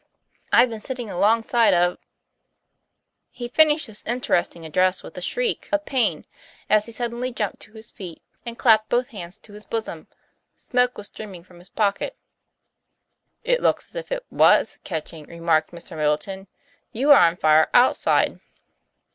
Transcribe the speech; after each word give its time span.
I've 0.51 0.71
been 0.71 0.79
sitting 0.81 1.11
alongside 1.11 1.75
of" 1.75 1.99
He 3.29 3.47
finished 3.47 3.85
this 3.85 4.01
interesting 4.07 4.65
address 4.65 5.03
with 5.03 5.15
a 5.15 5.21
shriek 5.21 5.67
88 5.67 5.69
TOM 5.69 5.69
PLA 5.69 5.75
YFAIR. 5.75 5.81
of 5.81 5.85
pain, 5.85 6.25
as 6.71 6.85
he 6.87 6.91
suddenly 6.91 7.31
jumped 7.31 7.59
to 7.61 7.73
his 7.73 7.91
feet 7.91 8.19
and 8.43 8.57
clapped 8.57 8.89
both 8.89 9.09
hands 9.09 9.37
to 9.37 9.53
his 9.53 9.67
bosom 9.67 10.07
smoke 10.55 10.97
was 10.97 11.05
streaming 11.05 11.43
from 11.43 11.59
his 11.59 11.69
pocket. 11.69 12.17
'It 13.43 13.61
looks 13.61 13.89
as 13.91 13.95
if 13.95 14.11
it 14.11 14.25
was 14.31 14.79
catching," 14.83 15.25
remarked 15.25 15.69
Mr. 15.69 15.95
Middleton. 15.95 16.47
"You 16.91 17.11
are 17.11 17.21
on 17.21 17.35
fire 17.37 17.69
outside." 17.71 18.39